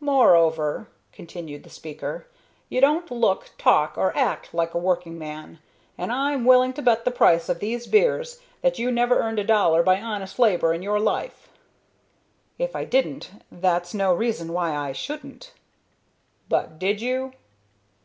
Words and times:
"Moreover," 0.00 0.88
continued 1.12 1.62
the 1.62 1.70
speaker, 1.70 2.26
"you 2.68 2.80
don't 2.80 3.08
look, 3.08 3.50
talk, 3.56 3.96
or 3.96 4.12
act 4.16 4.52
like 4.52 4.74
a 4.74 4.78
working 4.80 5.16
man, 5.16 5.60
and 5.96 6.10
I'm 6.10 6.44
willing 6.44 6.72
to 6.72 6.82
bet 6.82 7.04
the 7.04 7.12
price 7.12 7.48
of 7.48 7.60
these 7.60 7.86
beers 7.86 8.40
that 8.62 8.80
you 8.80 8.90
never 8.90 9.20
earned 9.20 9.38
a 9.38 9.44
dollar 9.44 9.84
by 9.84 10.00
honest 10.00 10.40
labor 10.40 10.74
in 10.74 10.82
your 10.82 10.98
life." 10.98 11.48
"If 12.58 12.74
I 12.74 12.84
didn't, 12.84 13.30
that's 13.52 13.94
no 13.94 14.12
reason 14.12 14.52
why 14.52 14.74
I 14.74 14.90
shouldn't." 14.90 15.52
"But 16.48 16.80
did 16.80 17.00
you?" 17.00 17.34